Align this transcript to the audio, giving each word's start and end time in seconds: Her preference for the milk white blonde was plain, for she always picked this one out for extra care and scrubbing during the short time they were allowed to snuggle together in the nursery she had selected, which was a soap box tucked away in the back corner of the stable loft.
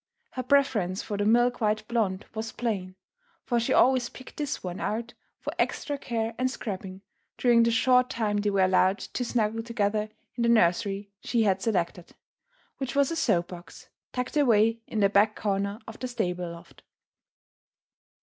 Her 0.31 0.41
preference 0.41 1.03
for 1.03 1.15
the 1.15 1.25
milk 1.25 1.61
white 1.61 1.87
blonde 1.87 2.25
was 2.33 2.51
plain, 2.53 2.95
for 3.45 3.59
she 3.59 3.71
always 3.71 4.09
picked 4.09 4.37
this 4.37 4.63
one 4.63 4.79
out 4.79 5.13
for 5.39 5.53
extra 5.59 5.95
care 5.99 6.33
and 6.39 6.49
scrubbing 6.49 7.03
during 7.37 7.61
the 7.61 7.69
short 7.69 8.09
time 8.09 8.37
they 8.37 8.49
were 8.49 8.63
allowed 8.65 8.97
to 8.97 9.23
snuggle 9.23 9.61
together 9.61 10.09
in 10.33 10.41
the 10.41 10.49
nursery 10.49 11.11
she 11.23 11.43
had 11.43 11.61
selected, 11.61 12.15
which 12.79 12.95
was 12.95 13.11
a 13.11 13.15
soap 13.15 13.49
box 13.49 13.89
tucked 14.11 14.35
away 14.35 14.79
in 14.87 15.01
the 15.01 15.07
back 15.09 15.35
corner 15.35 15.77
of 15.87 15.99
the 15.99 16.07
stable 16.07 16.49
loft. 16.51 16.81